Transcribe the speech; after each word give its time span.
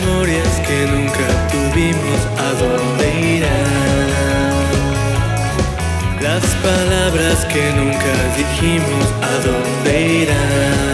Memorias 0.00 0.60
que 0.66 0.86
nunca 0.86 1.26
tuvimos, 1.50 2.20
¿a 2.38 2.50
dónde 2.60 3.06
irán? 3.36 3.64
Las 6.22 6.44
palabras 6.56 7.44
que 7.46 7.72
nunca 7.72 8.12
dijimos, 8.36 9.04
¿a 9.22 9.34
dónde 9.46 10.22
irán? 10.22 10.84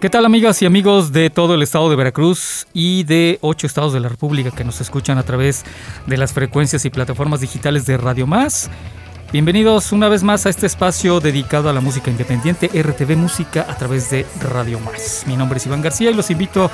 ¿Qué 0.00 0.10
tal 0.10 0.24
amigas 0.24 0.60
y 0.62 0.66
amigos 0.66 1.12
de 1.12 1.30
todo 1.30 1.54
el 1.54 1.62
estado 1.62 1.88
de 1.88 1.94
Veracruz 1.94 2.66
y 2.72 3.04
de 3.04 3.38
ocho 3.40 3.68
estados 3.68 3.92
de 3.92 4.00
la 4.00 4.08
República 4.08 4.50
que 4.50 4.64
nos 4.64 4.80
escuchan 4.80 5.16
a 5.16 5.22
través 5.22 5.64
de 6.08 6.16
las 6.16 6.32
frecuencias 6.32 6.84
y 6.84 6.90
plataformas 6.90 7.40
digitales 7.40 7.86
de 7.86 7.96
Radio 7.98 8.26
Más? 8.26 8.68
Bienvenidos 9.32 9.92
una 9.92 10.10
vez 10.10 10.22
más 10.22 10.44
a 10.44 10.50
este 10.50 10.66
espacio 10.66 11.18
dedicado 11.18 11.70
a 11.70 11.72
la 11.72 11.80
música 11.80 12.10
independiente 12.10 12.66
RTV 12.68 13.16
Música 13.16 13.64
a 13.66 13.74
través 13.78 14.10
de 14.10 14.26
Radio 14.42 14.78
Más. 14.78 15.24
Mi 15.26 15.38
nombre 15.38 15.56
es 15.56 15.64
Iván 15.64 15.80
García 15.80 16.10
y 16.10 16.14
los 16.14 16.30
invito 16.30 16.70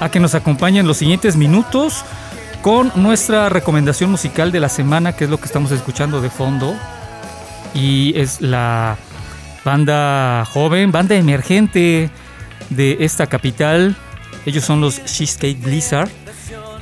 a 0.00 0.10
que 0.10 0.18
nos 0.18 0.34
acompañen 0.34 0.86
los 0.86 0.96
siguientes 0.96 1.36
minutos 1.36 2.06
con 2.62 2.90
nuestra 2.94 3.50
recomendación 3.50 4.10
musical 4.10 4.50
de 4.52 4.58
la 4.58 4.70
semana, 4.70 5.12
que 5.12 5.24
es 5.24 5.30
lo 5.30 5.36
que 5.36 5.44
estamos 5.44 5.70
escuchando 5.70 6.22
de 6.22 6.30
fondo. 6.30 6.74
Y 7.74 8.18
es 8.18 8.40
la 8.40 8.96
banda 9.62 10.46
joven, 10.46 10.90
banda 10.90 11.14
emergente 11.14 12.08
de 12.70 12.96
esta 13.00 13.26
capital. 13.26 13.94
Ellos 14.46 14.64
son 14.64 14.80
los 14.80 15.04
Cheesecake 15.04 15.60
Blizzard. 15.60 16.08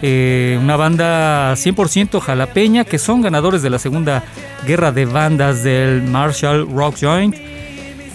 Eh, 0.02 0.56
una 0.62 0.76
banda 0.76 1.54
100% 1.54 2.20
jalapeña 2.20 2.84
que 2.84 2.98
son 2.98 3.22
ganadores 3.22 3.62
de 3.62 3.70
la 3.70 3.80
segunda 3.80 4.22
guerra 4.64 4.92
de 4.92 5.04
bandas 5.04 5.62
del 5.62 6.02
Marshall 6.02 6.66
Rock 6.72 6.96
Joint. 7.00 7.34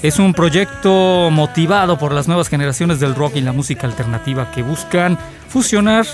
Es 0.02 0.18
un 0.18 0.34
proyecto 0.34 1.29
motivado 1.31 1.97
por 1.97 2.13
las 2.13 2.28
nuevas 2.28 2.47
generaciones 2.47 3.00
del 3.00 3.13
rock 3.13 3.35
y 3.35 3.41
la 3.41 3.52
música 3.52 3.85
alternativa 3.85 4.51
que 4.51 4.63
buscan 4.63 5.18
fusionar 5.47 6.06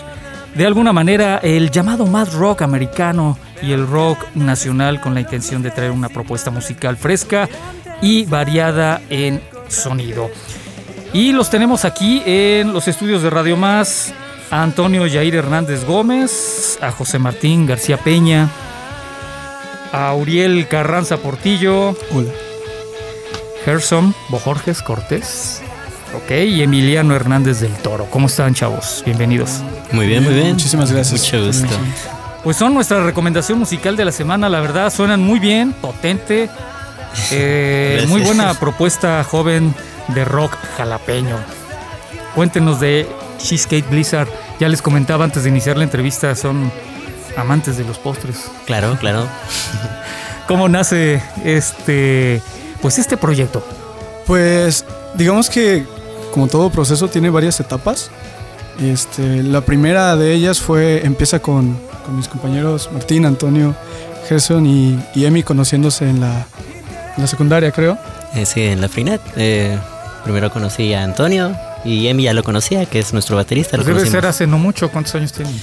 de 0.56 0.66
alguna 0.66 0.92
manera 0.92 1.38
el 1.38 1.70
llamado 1.72 2.08
mad 2.08 2.30
rock 2.34 2.64
americano 2.64 3.38
y 3.62 3.72
el 3.72 3.88
rock 3.88 4.18
nacional 4.36 5.00
con 5.00 5.14
la 5.14 5.22
intención 5.22 5.62
de 5.62 5.72
traer 5.72 5.92
una 5.92 6.10
propuesta 6.10 6.52
musical 6.52 6.98
fresca 6.98 7.48
y 8.02 8.26
variada 8.26 9.02
en 9.10 9.42
sonido. 9.68 10.30
Y 11.14 11.32
los 11.32 11.50
tenemos 11.50 11.86
aquí 11.86 12.22
en 12.26 12.74
los 12.74 12.88
estudios 12.88 13.22
de 13.22 13.30
Radio 13.30 13.56
Más 13.56 14.14
a 14.52 14.64
Antonio 14.64 15.06
Yair 15.06 15.36
Hernández 15.36 15.86
Gómez, 15.86 16.78
a 16.82 16.92
José 16.92 17.20
Martín 17.20 17.66
García 17.66 17.98
Peña, 17.98 18.50
a 19.92 20.14
Uriel 20.14 20.68
Carranza 20.68 21.18
Portillo, 21.18 21.96
Hola. 22.12 22.32
Gerson 23.66 24.14
Bojorges 24.30 24.82
Cortés, 24.82 25.62
ok, 26.16 26.32
y 26.32 26.62
Emiliano 26.62 27.16
Hernández 27.16 27.60
del 27.60 27.74
Toro. 27.74 28.06
¿Cómo 28.10 28.28
están, 28.28 28.54
chavos? 28.54 29.04
Bienvenidos. 29.06 29.62
Muy 29.92 30.08
bien, 30.08 30.24
muy 30.24 30.34
bien. 30.34 30.50
Muchísimas 30.50 30.92
gracias. 30.92 31.22
Mucho 31.22 31.46
gusto. 31.46 31.68
Pues 32.44 32.56
son 32.58 32.74
nuestra 32.74 33.04
recomendación 33.04 33.60
musical 33.60 33.98
de 33.98 34.06
la 34.06 34.12
semana, 34.12 34.48
la 34.48 34.62
verdad, 34.62 34.92
suenan 34.94 35.22
muy 35.22 35.40
bien, 35.40 35.74
potente, 35.74 36.50
eh, 37.32 38.06
muy 38.08 38.22
buena 38.22 38.54
propuesta 38.54 39.24
joven 39.24 39.74
de 40.10 40.24
rock 40.24 40.56
jalapeño. 40.78 41.36
Cuéntenos 42.36 42.80
de 42.80 43.08
Cheesecake 43.40 43.90
Blizzard. 43.90 44.30
Ya 44.60 44.70
les 44.70 44.82
comentaba 44.82 45.26
antes 45.26 45.44
de 45.44 45.50
iniciar 45.50 45.78
la 45.78 45.84
entrevista, 45.84 46.36
son 46.36 46.72
amantes 47.38 47.78
de 47.78 47.86
los 47.86 47.98
postres. 47.98 48.46
Claro, 48.66 48.98
claro. 49.00 49.26
¿Cómo 50.48 50.68
nace 50.70 51.22
este, 51.44 52.42
pues 52.82 52.98
este 52.98 53.18
proyecto? 53.18 53.66
Pues 54.26 54.86
digamos 55.16 55.50
que 55.50 55.86
como 56.34 56.48
todo 56.48 56.70
proceso 56.70 57.08
tiene 57.08 57.30
varias 57.30 57.60
etapas. 57.60 58.10
Este, 58.82 59.44
la 59.44 59.62
primera 59.62 60.16
de 60.16 60.34
ellas 60.34 60.60
fue 60.60 61.06
empieza 61.06 61.40
con, 61.40 61.78
con 62.06 62.16
mis 62.16 62.28
compañeros 62.28 62.90
Martín, 62.94 63.26
Antonio, 63.26 63.76
Gerson 64.28 64.66
y, 64.66 65.00
y 65.16 65.26
Emi 65.26 65.44
conociéndose 65.44 66.10
en 66.10 66.20
la, 66.22 66.46
en 67.16 67.22
la 67.22 67.28
secundaria, 67.28 67.72
creo. 67.72 67.98
Eh, 68.36 68.46
sí, 68.46 68.62
en 68.62 68.82
la 68.82 68.90
Freenet. 68.90 69.22
eh, 69.36 69.78
primero 70.24 70.52
conocí 70.52 70.94
a 70.94 71.04
Antonio 71.04 71.56
y 71.88 72.08
Emi 72.08 72.24
ya 72.24 72.34
lo 72.34 72.44
conocía, 72.44 72.86
que 72.86 73.00
es 73.00 73.14
nuestro 73.14 73.36
baterista. 73.36 73.78
Lo 73.78 73.84
debe 73.84 73.94
conocimos. 74.00 74.12
ser 74.12 74.26
hace 74.26 74.48
no 74.48 74.58
mucho. 74.60 74.90
¿Cuántos 74.92 75.16
años 75.16 75.32
tienen? 75.34 75.56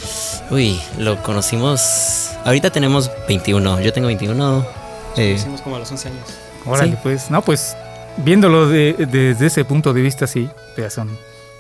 Uy, 0.51 0.81
lo 0.99 1.23
conocimos. 1.23 2.31
Ahorita 2.45 2.71
tenemos 2.71 3.11
21. 3.29 3.81
Yo 3.81 3.93
tengo 3.93 4.07
21. 4.09 4.67
eh, 5.17 5.35
Hicimos 5.37 5.61
como 5.61 5.77
a 5.77 5.79
los 5.81 5.91
11 5.91 6.09
años. 6.09 6.21
Órale, 6.67 6.93
Sí. 6.93 6.99
pues, 7.03 7.31
no, 7.31 7.43
pues, 7.43 7.77
viéndolo 8.25 8.69
de- 8.69 8.95
desde 9.11 9.47
ese 9.47 9.65
punto 9.65 9.93
de 9.93 10.01
vista, 10.03 10.27
sí, 10.27 10.49
ya 10.79 10.89
son 10.91 11.09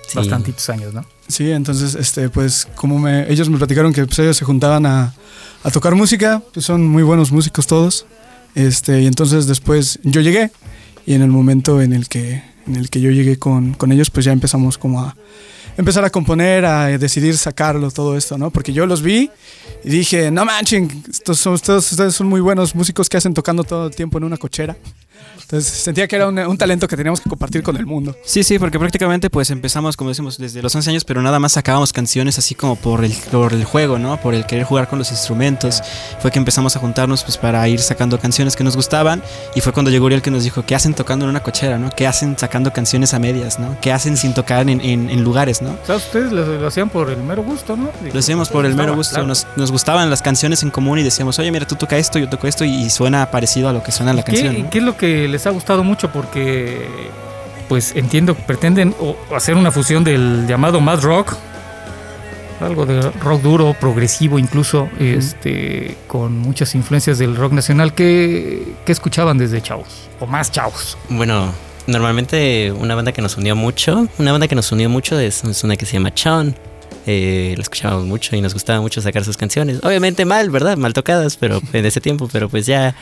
sí. 0.09 0.17
bastantitos 0.17 0.69
años, 0.71 0.95
¿no? 0.95 1.05
Sí, 1.29 1.51
entonces, 1.51 1.95
este, 1.95 2.29
pues, 2.31 2.67
como 2.75 2.99
me, 2.99 3.31
ellos 3.31 3.49
me 3.49 3.59
platicaron 3.59 3.93
que 3.93 4.05
pues, 4.07 4.19
ellos 4.19 4.37
se 4.37 4.45
juntaban 4.45 4.87
a, 4.87 5.15
a 5.63 5.71
tocar 5.71 5.95
música, 5.95 6.43
pues 6.53 6.65
son 6.67 6.87
muy 6.87 7.03
buenos 7.03 7.33
músicos 7.33 7.67
todos. 7.67 8.07
Este, 8.55 9.01
y 9.03 9.07
entonces 9.07 9.47
después 9.47 9.99
yo 10.05 10.21
llegué 10.21 10.51
y 11.07 11.15
en 11.15 11.23
el 11.23 11.29
momento 11.31 11.83
en 11.83 11.93
el 11.93 12.09
que, 12.09 12.43
en 12.67 12.77
el 12.77 12.91
que 12.91 13.01
yo 13.01 13.11
llegué 13.11 13.39
con, 13.39 13.75
con 13.75 13.93
ellos, 13.93 14.11
pues 14.11 14.25
ya 14.25 14.33
empezamos 14.33 14.79
como 14.79 15.01
a 15.01 15.17
empezar 15.77 16.05
a 16.05 16.11
componer, 16.11 16.65
a 16.65 16.87
decidir 16.99 17.37
sacarlo, 17.37 17.91
todo 17.91 18.17
esto, 18.17 18.39
¿no? 18.39 18.51
Porque 18.51 18.73
yo 18.73 18.87
los 18.87 19.03
vi 19.03 19.31
y 19.83 19.89
dije, 19.89 20.31
no 20.31 20.45
manchen, 20.45 21.05
estos 21.11 21.39
son, 21.39 21.55
ustedes, 21.55 21.91
ustedes 21.91 22.15
son 22.15 22.29
muy 22.29 22.41
buenos 22.41 22.75
músicos 22.75 23.09
que 23.09 23.17
hacen 23.17 23.35
tocando 23.35 23.65
todo 23.65 23.89
el 23.89 23.95
tiempo 23.95 24.19
en 24.19 24.25
una 24.25 24.37
cochera. 24.37 24.77
Entonces 25.41 25.73
sentía 25.73 26.09
que 26.09 26.17
era 26.17 26.29
un, 26.29 26.39
un 26.39 26.57
talento 26.57 26.89
que 26.89 26.97
teníamos 26.97 27.21
que 27.21 27.29
compartir 27.29 27.63
con 27.63 27.77
el 27.77 27.85
mundo. 27.87 28.17
Sí, 28.25 28.43
sí, 28.43 28.59
porque 28.59 28.79
prácticamente 28.79 29.29
pues 29.31 29.51
empezamos, 29.51 29.97
como 29.97 30.09
decimos, 30.11 30.39
desde 30.39 30.63
los 30.63 30.75
11 30.75 30.91
años, 30.91 31.05
pero 31.05 31.21
nada 31.23 31.39
más 31.39 31.53
sacábamos 31.53 31.93
canciones 31.93 32.39
así 32.39 32.55
como 32.55 32.77
por 32.77 33.05
el, 33.05 33.13
por 33.31 33.53
el 33.53 33.65
juego, 33.65 33.99
¿no? 33.99 34.19
Por 34.21 34.35
el 34.35 34.47
querer 34.47 34.65
jugar 34.65 34.89
con 34.89 34.99
los 34.99 35.11
instrumentos. 35.11 35.83
Fue 36.21 36.31
que 36.31 36.39
empezamos 36.39 36.77
a 36.77 36.79
juntarnos 36.81 37.25
pues 37.25 37.37
para 37.37 37.67
ir 37.69 37.79
sacando 37.81 38.19
canciones 38.19 38.57
que 38.57 38.65
nos 38.65 38.75
gustaban 38.75 39.23
y 39.55 39.61
fue 39.61 39.73
cuando 39.73 39.91
llegó 39.91 40.07
Uriel 40.07 40.23
que 40.23 40.31
nos 40.31 40.45
dijo, 40.45 40.65
¿qué 40.65 40.75
hacen 40.75 40.95
tocando 40.95 41.27
en 41.27 41.31
una 41.31 41.43
cochera, 41.43 41.79
¿no? 41.79 41.91
¿Qué 41.91 42.07
hacen 42.07 42.39
sacando 42.39 42.73
canciones 42.73 43.13
a 43.13 43.19
medias, 43.19 43.59
¿no? 43.59 43.77
¿Qué 43.83 43.93
hacen 43.93 44.17
sin 44.17 44.33
tocar 44.35 44.69
en, 44.71 44.81
en- 44.81 45.11
en 45.11 45.23
lugares, 45.23 45.61
¿no? 45.61 45.71
O 45.83 45.87
sea, 45.87 45.97
ustedes 45.97 46.33
lo, 46.33 46.47
lo 46.59 46.67
hacían 46.67 46.89
por 46.89 47.11
el 47.11 47.19
mero 47.23 47.43
gusto, 47.43 47.77
¿no? 47.77 47.91
Lo 48.13 48.19
hacíamos 48.19 48.49
por 48.49 48.65
el 48.67 48.75
mero 48.75 48.95
gusto, 48.97 49.15
Claro. 49.15 49.27
nos, 49.29 49.47
nos 49.57 49.71
gustaban 49.71 50.09
las 50.11 50.23
canciones 50.23 50.63
en 50.63 50.71
común 50.71 50.99
y 50.99 51.03
decíamos, 51.03 51.39
oye, 51.39 51.51
mira, 51.53 51.67
tú 51.67 51.75
toca 51.77 51.99
esto, 51.99 52.19
yo 52.19 52.29
toco 52.29 52.47
esto 52.47 52.65
y 52.65 52.89
suena 52.89 53.31
parecido 53.31 53.69
a 53.69 53.73
lo 53.73 53.83
que 53.83 53.93
suena 53.93 54.13
la 54.15 54.23
¿Qué, 54.23 54.33
canción. 54.33 54.63
¿no? 54.65 54.71
qué 54.71 54.79
es 54.79 54.85
lo 54.85 54.97
que 54.97 55.04
les 55.29 55.47
ha 55.47 55.51
gustado 55.51 55.85
mucho? 55.85 56.11
Porque, 56.11 56.87
pues, 57.69 57.95
entiendo 57.97 58.35
que 58.37 58.43
pretenden 58.43 58.95
hacer 59.35 59.55
una 59.55 59.71
fusión 59.71 60.05
del 60.05 60.47
llamado 60.47 60.81
Mad 60.81 61.01
Rock, 61.01 61.35
algo 62.61 62.87
de 62.87 63.01
rock 63.11 63.43
duro, 63.43 63.77
progresivo 63.79 64.39
incluso, 64.39 64.89
este, 64.99 65.97
con 66.07 66.39
muchas 66.39 66.75
influencias 66.75 67.19
del 67.19 67.37
rock 67.37 67.53
nacional. 67.53 67.95
¿Qué, 67.95 68.63
qué 68.85 68.93
escuchaban 68.93 69.39
desde 69.39 69.61
chavos? 69.61 70.09
O 70.21 70.27
más 70.27 70.51
chavos. 70.51 70.97
Bueno, 71.09 71.53
normalmente 71.87 72.73
una 72.73 72.95
banda 72.95 73.13
que 73.13 73.23
nos 73.23 73.37
unió 73.37 73.57
mucho, 73.57 74.09
una 74.19 74.33
banda 74.33 74.49
que 74.49 74.55
nos 74.55 74.71
unió 74.73 74.89
mucho 74.89 75.19
es, 75.19 75.45
es 75.45 75.65
una 75.65 75.77
que 75.77 75.87
se 75.87 75.95
llama 75.95 76.13
Chon. 76.15 76.55
Eh, 77.07 77.53
lo 77.57 77.63
escuchábamos 77.63 78.07
mucho 78.07 78.35
y 78.35 78.41
nos 78.41 78.55
gustaba 78.55 78.81
mucho 78.81 79.01
sacar 79.03 79.25
sus 79.25 79.37
canciones. 79.37 79.81
Obviamente 79.83 80.25
mal, 80.25 80.51
¿verdad? 80.51 80.77
Mal 80.77 80.95
tocadas, 80.95 81.37
pero 81.37 81.61
en 81.73 81.85
ese 81.85 82.01
tiempo, 82.01 82.29
pero 82.33 82.49
pues 82.49 82.67
ya 82.67 82.95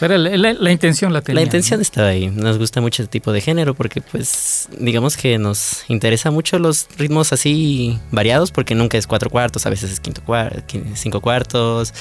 Pero 0.00 0.18
la, 0.18 0.36
la- 0.36 0.52
la 0.52 0.72
intención 0.72 1.12
la 1.12 1.22
tenía. 1.22 1.40
la 1.40 1.44
intención 1.44 1.78
¿no? 1.78 1.82
estaba 1.82 2.08
ahí. 2.08 2.28
Nos 2.28 2.58
gusta 2.58 2.80
mucho 2.80 3.02
ese 3.02 3.08
tipo 3.10 3.32
de 3.32 3.40
género 3.40 3.74
porque 3.74 4.00
pues 4.02 4.68
digamos 4.78 5.16
que 5.16 5.38
nos 5.38 5.84
interesa 5.88 6.30
mucho 6.30 6.58
los 6.58 6.86
ritmos 6.98 7.32
así 7.32 7.98
variados 8.10 8.50
porque 8.50 8.74
nunca 8.74 8.98
es 8.98 9.06
cuatro 9.06 9.30
cuartos, 9.30 9.64
a 9.66 9.70
veces 9.70 9.90
es 9.90 10.00
quinto 10.00 10.22
cuarto, 10.22 10.62
cinco 10.94 11.20
cuartos, 11.20 11.94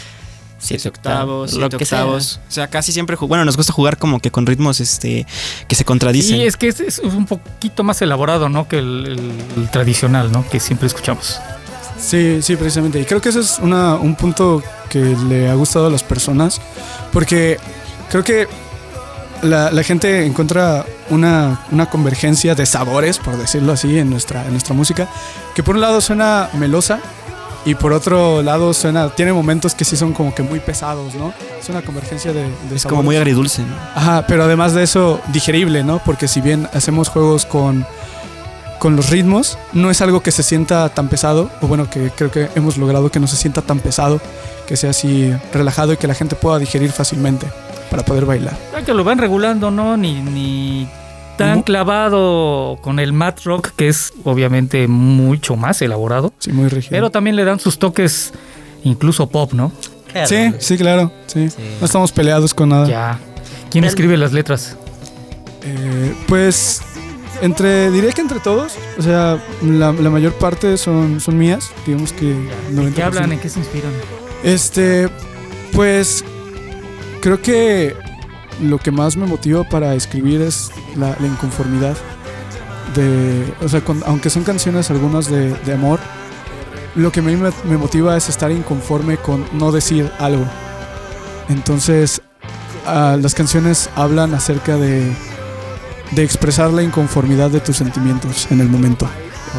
siete 0.58 0.82
Siete 0.82 0.90
octavos, 0.90 1.54
lo 1.54 1.70
siete 1.70 1.86
sea. 1.86 2.02
octavos. 2.04 2.40
O 2.48 2.52
sea, 2.52 2.68
casi 2.68 2.92
siempre, 2.92 3.16
bueno, 3.20 3.46
nos 3.46 3.56
gusta 3.58 3.72
jugar 3.72 3.98
como 3.98 4.20
que 4.20 4.32
con 4.32 4.46
ritmos 4.46 4.80
este 4.82 5.26
que 5.68 5.76
se 5.76 5.86
contradicen. 5.86 6.38
Y 6.38 6.44
es 6.44 6.58
que 6.58 6.68
es, 6.70 6.80
es 6.80 7.00
un 7.00 7.26
poquito 7.26 7.84
más 7.84 8.02
elaborado, 8.02 8.50
¿no? 8.50 8.68
Que 8.68 8.80
el, 8.80 9.06
el- 9.08 9.62
el 9.64 9.70
tradicional, 9.72 10.32
¿no? 10.32 10.48
Que 10.50 10.60
siempre 10.60 10.88
escuchamos. 10.88 11.40
Sí, 11.98 12.40
sí, 12.42 12.56
precisamente. 12.58 13.00
Y 13.00 13.06
creo 13.06 13.22
que 13.22 13.30
ese 13.30 13.40
es 13.40 13.58
una, 13.62 13.96
un 13.96 14.16
punto 14.16 14.62
que 14.90 15.00
le 15.30 15.50
ha 15.50 15.54
gustado 15.54 15.88
a 15.88 15.90
las 15.90 16.04
personas, 16.04 16.60
porque 17.14 17.58
creo 18.22 18.24
que 18.24 18.48
la, 19.42 19.72
la 19.72 19.84
gente 19.84 20.26
encuentra 20.26 20.86
una, 21.10 21.66
una 21.72 21.90
convergencia 21.90 22.56
de 22.56 22.66
sabores, 22.66 23.18
por 23.18 23.38
decirlo 23.38 23.74
así, 23.74 24.00
en 24.00 24.10
nuestra, 24.10 24.46
en 24.46 24.52
nuestra 24.52 24.74
música, 24.74 25.10
que 25.54 25.64
por 25.64 25.76
un 25.76 25.82
lado 25.82 26.00
suena 26.00 26.50
melosa 26.54 27.00
y 27.66 27.76
por 27.76 27.92
otro 27.92 28.42
lado 28.42 28.74
suena, 28.74 29.10
tiene 29.10 29.34
momentos 29.34 29.76
que 29.76 29.84
sí 29.84 29.98
son 29.98 30.14
como 30.14 30.34
que 30.34 30.44
muy 30.44 30.62
pesados, 30.62 31.14
¿no? 31.16 31.34
Es 31.60 31.68
una 31.68 31.82
convergencia 31.82 32.32
de, 32.32 32.44
de 32.70 32.76
es 32.76 32.86
como 32.86 33.04
muy 33.04 33.18
agridulce, 33.18 33.64
¿no? 33.64 33.76
Ajá, 33.96 34.26
pero 34.28 34.46
además 34.46 34.74
de 34.74 34.84
eso, 34.84 35.20
digerible, 35.34 35.84
¿no? 35.84 36.02
Porque 36.06 36.30
si 36.30 36.40
bien 36.40 36.70
hacemos 36.74 37.10
juegos 37.10 37.46
con, 37.46 37.86
con 38.80 38.96
los 38.96 39.10
ritmos, 39.10 39.58
no 39.74 39.92
es 39.92 40.00
algo 40.02 40.22
que 40.22 40.32
se 40.32 40.44
sienta 40.44 40.88
tan 40.88 41.10
pesado, 41.10 41.50
o 41.60 41.68
bueno, 41.68 41.90
que 41.90 42.12
creo 42.12 42.32
que 42.32 42.50
hemos 42.56 42.78
logrado 42.78 43.12
que 43.12 43.20
no 43.20 43.28
se 43.28 43.36
sienta 43.36 43.62
tan 43.62 43.80
pesado, 43.80 44.22
que 44.68 44.78
sea 44.78 44.92
así 44.92 45.34
relajado 45.52 45.92
y 45.92 45.98
que 45.98 46.08
la 46.08 46.14
gente 46.16 46.38
pueda 46.38 46.60
digerir 46.60 46.94
fácilmente 46.94 47.48
para 47.90 48.04
poder 48.04 48.26
bailar. 48.26 48.58
Ya 48.74 48.84
que 48.84 48.94
lo 48.94 49.04
van 49.04 49.18
regulando, 49.18 49.72
¿no? 49.72 49.98
Ni, 49.98 50.22
ni 50.22 50.88
tan 51.38 51.64
clavado 51.64 52.78
con 52.82 53.00
el 53.00 53.14
mat 53.14 53.42
rock, 53.44 53.72
que 53.76 53.88
es 53.90 54.14
obviamente 54.24 54.88
mucho 54.88 55.56
más 55.56 55.82
elaborado. 55.82 56.34
Sí, 56.40 56.52
muy 56.52 56.70
rígido. 56.70 56.92
Pero 56.92 57.10
también 57.10 57.36
le 57.36 57.44
dan 57.44 57.60
sus 57.60 57.78
toques, 57.78 58.34
incluso 58.84 59.28
pop, 59.28 59.54
¿no? 59.54 59.72
Claro. 60.12 60.28
sí, 60.28 60.54
sí, 60.60 60.78
claro, 60.78 61.12
sí. 61.28 61.50
Sí. 61.50 61.58
No 61.80 61.86
estamos 61.86 62.12
peleados 62.14 62.54
con 62.54 62.70
nada. 62.70 62.88
Ya. 62.88 63.20
¿Quién 63.70 63.84
escribe 63.84 64.16
las 64.16 64.32
letras? 64.32 64.78
Eh, 65.64 66.16
pues 66.28 66.82
entre 67.42 67.92
diría 67.92 68.12
que 68.14 68.22
entre 68.22 68.40
todos, 68.40 68.76
o 68.98 69.02
sea, 69.02 69.44
la, 69.62 69.92
la 69.92 70.10
mayor 70.10 70.34
parte 70.34 70.78
son, 70.78 71.20
son 71.20 71.38
mías, 71.38 71.72
digamos 71.86 72.14
que 72.14 72.32
¿En 72.32 72.94
qué 72.94 73.02
90%. 73.02 73.04
hablan? 73.04 73.32
¿En 73.34 73.40
qué 73.40 73.50
se 73.50 73.60
inspiran? 73.60 73.92
Este, 74.44 75.10
pues 75.74 76.24
creo 77.26 77.42
que 77.42 77.96
lo 78.62 78.78
que 78.78 78.92
más 78.92 79.18
me 79.18 79.26
motiva 79.26 79.64
para 79.64 79.96
escribir 79.96 80.42
es 80.42 80.70
la, 80.96 81.18
inconformidad. 81.26 81.98
De, 82.94 83.52
o 83.64 83.68
sea, 83.68 83.82
aunque 84.06 84.30
son 84.30 84.44
canciones 84.44 84.92
algunas 84.92 85.28
de, 85.28 85.74
amor, 85.74 86.00
lo 86.94 87.12
que 87.12 87.22
a 87.22 87.24
mí 87.24 87.36
me, 87.36 87.78
motiva 87.78 88.16
es 88.16 88.30
estar 88.30 88.52
inconforme 88.52 89.18
con 89.18 89.44
no 89.54 89.72
decir 89.72 90.08
algo. 90.20 90.46
Entonces, 91.50 92.22
ah, 92.86 93.18
las 93.20 93.34
canciones 93.34 93.90
hablan 93.96 94.36
acerca 94.36 94.78
de 94.78 95.12
expresar 96.18 96.72
la 96.72 96.84
inconformidad 96.84 97.50
de 97.50 97.60
tus 97.60 97.78
sentimientos 97.78 98.46
en 98.52 98.62
el 98.62 98.70
momento. 98.70 99.10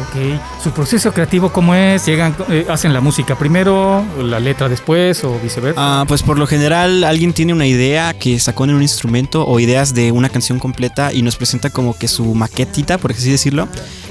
Ok. 0.01 0.39
¿Su 0.63 0.71
proceso 0.71 1.11
creativo 1.13 1.51
cómo 1.51 1.73
es? 1.73 2.05
¿Llegan, 2.05 2.35
eh, 2.49 2.65
hacen 2.69 2.93
la 2.93 3.01
música 3.01 3.35
primero, 3.37 4.03
la 4.21 4.39
letra 4.39 4.69
después 4.69 5.23
o 5.23 5.39
viceversa? 5.39 6.01
Ah, 6.01 6.05
pues 6.07 6.23
por 6.23 6.37
lo 6.37 6.45
general 6.47 7.03
alguien 7.03 7.33
tiene 7.33 7.53
una 7.53 7.65
idea 7.65 8.13
que 8.13 8.39
sacó 8.39 8.65
en 8.65 8.75
un 8.75 8.81
instrumento 8.81 9.45
o 9.45 9.59
ideas 9.59 9.93
de 9.93 10.11
una 10.11 10.29
canción 10.29 10.59
completa 10.59 11.11
y 11.13 11.21
nos 11.21 11.35
presenta 11.35 11.69
como 11.69 11.97
que 11.97 12.07
su 12.07 12.35
maquetita, 12.35 12.97
por 12.97 13.11
así 13.11 13.31
decirlo. 13.31 13.67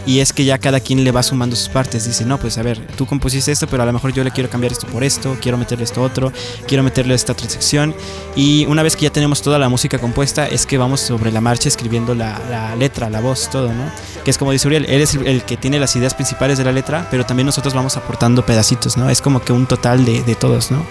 Y 0.06 0.20
es 0.20 0.32
que 0.32 0.44
ya 0.44 0.58
cada 0.58 0.78
quien 0.78 1.02
le 1.02 1.10
va 1.10 1.22
sumando 1.22 1.56
sus 1.56 1.68
partes. 1.68 2.06
Dice, 2.06 2.24
no, 2.24 2.38
pues 2.38 2.56
a 2.58 2.62
ver, 2.62 2.78
tú 2.96 3.06
compusiste 3.06 3.50
esto, 3.50 3.66
pero 3.66 3.82
a 3.82 3.86
lo 3.86 3.92
mejor 3.92 4.12
yo 4.12 4.22
le 4.22 4.30
quiero 4.30 4.48
cambiar 4.48 4.72
esto 4.72 4.86
por 4.86 5.02
esto, 5.02 5.36
quiero 5.42 5.58
meterle 5.58 5.84
esto 5.84 6.00
otro, 6.00 6.32
quiero 6.68 6.84
meterle 6.84 7.14
esta 7.14 7.32
otra 7.32 7.48
sección. 7.48 7.94
Y 8.36 8.66
una 8.66 8.82
vez 8.84 8.94
que 8.94 9.02
ya 9.02 9.10
tenemos 9.10 9.42
toda 9.42 9.58
la 9.58 9.68
música 9.68 9.98
compuesta, 9.98 10.46
es 10.46 10.64
que 10.64 10.78
vamos 10.78 11.00
sobre 11.00 11.32
la 11.32 11.40
marcha 11.40 11.68
escribiendo 11.68 12.14
la, 12.14 12.76
letra, 12.76 13.10
la 13.10 13.20
voz, 13.20 13.50
todo, 13.50 13.72
¿no? 13.72 13.90
Que 14.24 14.30
es 14.30 14.38
como 14.38 14.52
dice 14.52 14.68
Uriel, 14.68 14.86
él 14.88 15.00
es 15.00 15.14
el, 15.14 15.26
el 15.26 15.42
que 15.42 15.56
tiene 15.56 15.80
las 15.80 15.96
ideas 15.96 16.14
principales 16.14 16.56
de 16.58 16.64
la 16.64 16.72
letra, 16.72 17.08
pero 17.10 17.26
también 17.26 17.46
nosotros 17.46 17.74
vamos 17.74 17.96
aportando 17.96 18.46
pedacitos, 18.46 18.96
¿no? 18.96 19.10
Es 19.10 19.20
como 19.20 19.40
que 19.40 19.52
un 19.52 19.66
total 19.66 20.04
de, 20.04 20.22
de 20.22 20.34
todos, 20.36 20.70
¿no? 20.70 20.86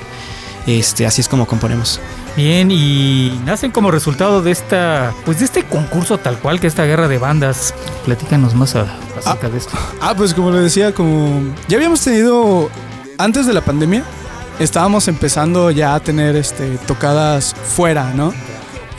Este, 0.68 1.06
así 1.06 1.22
es 1.22 1.30
como 1.30 1.46
componemos. 1.46 2.02
Bien, 2.36 2.70
y 2.70 3.40
nacen 3.46 3.72
como 3.72 3.92
resultado 3.92 4.42
de 4.42 4.52
esta, 4.52 5.14
pues 5.24 5.40
de 5.40 5.46
este 5.46 5.64
concurso 5.64 6.18
tal 6.18 6.38
cual 6.40 6.60
que 6.60 6.68
esta 6.68 6.84
guerra 6.84 7.08
de 7.08 7.18
bandas. 7.18 7.74
Platícanos 8.04 8.54
más 8.56 8.76
a- 8.76 8.86
acerca 9.18 9.48
de 9.50 9.58
esto. 9.58 9.72
Ah, 10.02 10.14
pues 10.18 10.34
como 10.34 10.52
le 10.52 10.60
decía, 10.60 10.94
como 10.94 11.42
ya 11.70 11.78
habíamos 11.78 12.02
tenido 12.02 12.70
antes 13.18 13.46
de 13.46 13.54
la 13.54 13.62
pandemia, 13.62 14.04
estábamos 14.60 15.08
empezando 15.08 15.72
ya 15.72 15.96
a 15.96 16.00
tener 16.02 16.36
este 16.36 16.78
tocadas 16.88 17.54
fuera, 17.56 18.12
¿no? 18.14 18.34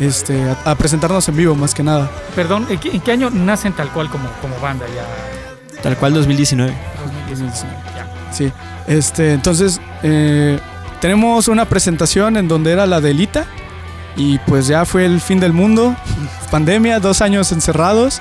Este, 0.01 0.43
a, 0.65 0.71
a 0.71 0.75
presentarnos 0.75 1.29
en 1.29 1.37
vivo 1.37 1.55
más 1.55 1.75
que 1.75 1.83
nada. 1.83 2.11
Perdón, 2.35 2.67
¿en 2.71 2.79
qué, 2.79 2.91
en 2.91 3.01
qué 3.03 3.13
año 3.13 3.29
nacen 3.31 3.75
tal 3.75 3.91
cual 3.91 4.09
como, 4.09 4.31
como 4.41 4.59
banda 4.61 4.87
ya? 4.95 5.83
Tal 5.83 5.95
cual 5.99 6.15
2019. 6.15 6.75
2019. 7.29 7.77
Ya. 7.95 8.33
Sí. 8.33 8.51
Este, 8.87 9.33
entonces 9.35 9.79
eh, 10.03 10.59
tenemos 11.07 11.47
una 11.47 11.67
presentación 11.67 12.37
en 12.37 12.49
donde 12.49 12.73
era 12.73 12.85
la 12.85 13.01
delita 13.01 13.47
y 14.17 14.39
pues 14.41 14.67
ya 14.67 14.85
fue 14.85 15.05
el 15.05 15.21
fin 15.21 15.39
del 15.39 15.53
mundo, 15.53 15.95
pandemia, 16.51 16.99
dos 16.99 17.23
años 17.23 17.53
encerrados. 17.53 18.21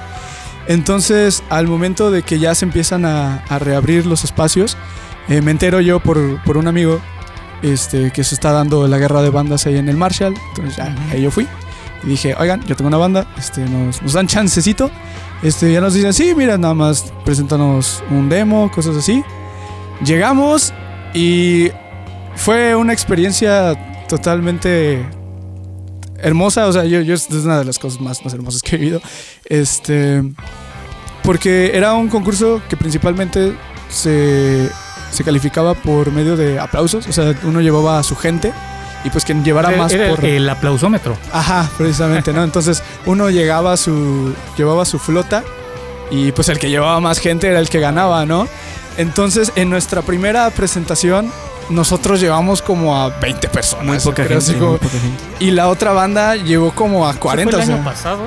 Entonces, 0.68 1.42
al 1.50 1.66
momento 1.66 2.12
de 2.12 2.22
que 2.22 2.38
ya 2.38 2.54
se 2.54 2.64
empiezan 2.64 3.06
a, 3.06 3.38
a 3.50 3.58
reabrir 3.58 4.06
los 4.06 4.24
espacios, 4.24 4.78
eh, 5.30 5.42
me 5.42 5.50
entero 5.50 5.82
yo 5.82 6.00
por, 6.00 6.40
por 6.44 6.58
un 6.58 6.68
amigo 6.68 7.02
este, 7.64 8.12
que 8.12 8.24
se 8.24 8.36
está 8.36 8.52
dando 8.52 8.88
la 8.88 9.00
guerra 9.00 9.24
de 9.24 9.32
bandas 9.32 9.66
ahí 9.66 9.78
en 9.78 9.90
el 9.90 9.98
Marshall. 9.98 10.36
Entonces, 10.50 10.76
ya, 10.76 10.96
ahí 11.12 11.24
yo 11.24 11.32
fui. 11.32 11.48
Y 12.04 12.10
dije, 12.10 12.36
oigan, 12.38 12.62
yo 12.68 12.76
tengo 12.76 12.90
una 12.90 12.98
banda, 12.98 13.26
este, 13.36 13.62
nos, 13.62 14.00
nos 14.04 14.14
dan 14.14 14.28
chancecito. 14.28 14.92
Este, 15.42 15.74
ya 15.74 15.82
nos 15.82 15.96
dicen, 15.96 16.14
sí, 16.14 16.36
mira, 16.36 16.56
nada 16.60 16.76
más 16.76 17.12
preséntanos 17.24 18.04
un 18.12 18.30
demo, 18.30 18.70
cosas 18.70 18.96
así. 18.96 19.24
Llegamos 20.06 20.72
y 21.16 21.72
fue 22.36 22.76
una 22.76 22.94
experiencia 22.94 23.76
totalmente 24.08 25.06
hermosa. 26.18 26.68
O 26.68 26.74
sea, 26.74 26.86
yo, 26.86 27.02
yo 27.02 27.14
es 27.14 27.30
una 27.30 27.60
de 27.60 27.66
las 27.66 27.80
cosas 27.80 28.00
más, 28.02 28.24
más 28.24 28.34
hermosas 28.34 28.62
que 28.62 28.76
he 28.76 28.80
vivido. 28.80 29.02
Este, 29.46 30.24
porque 31.24 31.72
era 31.74 31.94
un 31.94 32.10
concurso 32.10 32.62
que 32.70 32.78
principalmente 32.78 33.54
se, 33.90 34.70
se 35.12 35.24
calificaba 35.24 35.74
por 35.74 36.12
medio 36.12 36.36
de 36.36 36.60
aplausos. 36.60 37.08
O 37.08 37.14
sea, 37.14 37.36
uno 37.44 37.62
llevaba 37.62 38.00
a 38.00 38.04
su 38.04 38.16
gente 38.16 38.54
y 39.04 39.10
pues 39.12 39.24
quien 39.24 39.44
llevara 39.44 39.70
Era, 39.70 39.78
más 39.78 39.94
era 39.94 40.10
por... 40.10 40.26
el 40.26 40.50
aplausómetro. 40.50 41.16
Ajá, 41.32 41.70
precisamente, 41.78 42.34
¿no? 42.34 42.44
Entonces 42.44 42.82
uno 43.06 43.30
llegaba 43.30 43.74
a 43.74 43.78
su, 43.78 44.34
llevaba 44.58 44.84
su 44.84 44.98
flota 45.00 45.44
y 46.10 46.32
pues 46.32 46.50
el 46.50 46.60
que 46.60 46.70
llevaba 46.70 47.00
más 47.00 47.20
gente 47.20 47.48
era 47.48 47.60
el 47.60 47.70
que 47.70 47.80
ganaba, 47.80 48.26
¿no? 48.26 48.48
Entonces 48.98 49.52
en 49.56 49.70
nuestra 49.70 50.02
primera 50.02 50.50
presentación 50.50 51.32
nosotros 51.70 52.20
llevamos 52.20 52.62
como 52.62 52.96
a 52.96 53.10
20 53.10 53.50
personas. 53.50 53.86
Muy 53.86 53.98
poca 54.00 54.26
creo, 54.26 54.40
gente. 54.40 54.52
así 54.52 54.54
como- 54.54 54.72
muy 54.72 54.80
poca 54.80 54.92
gente. 55.00 55.24
y 55.40 55.52
la 55.52 55.68
otra 55.70 55.92
banda 55.94 56.36
llegó 56.36 56.72
como 56.74 57.08
a 57.08 57.12
¿Eso 57.12 57.20
40. 57.20 57.52
fue 57.58 57.64
el 57.64 57.70
o 57.72 57.74
año 57.76 57.84
pasado? 57.84 58.20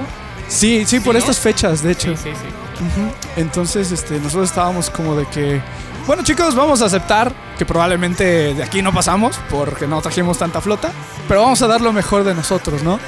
sí, 0.48 0.84
sí, 0.86 1.00
por 1.00 1.16
estas 1.16 1.38
fechas, 1.38 1.82
de 1.82 1.92
hecho. 1.92 2.16
Sí, 2.16 2.22
sí, 2.24 2.30
sí. 2.34 3.18
Entonces, 3.36 3.90
este, 3.92 4.18
nosotros 4.20 4.48
estábamos 4.48 4.88
como 4.90 5.14
de 5.16 5.26
que, 5.26 5.60
bueno 6.06 6.22
chicos, 6.22 6.54
vamos 6.54 6.80
a 6.82 6.86
aceptar 6.86 7.32
que 7.58 7.66
probablemente 7.66 8.54
de 8.54 8.62
aquí 8.62 8.82
no 8.82 8.92
pasamos 8.92 9.38
porque 9.50 9.86
no 9.86 10.00
trajimos 10.00 10.38
tanta 10.38 10.60
flota, 10.60 10.90
pero 11.26 11.42
vamos 11.42 11.60
a 11.62 11.66
dar 11.66 11.80
lo 11.80 11.92
mejor 11.92 12.24
de 12.24 12.34
nosotros, 12.34 12.82
¿no? 12.82 12.98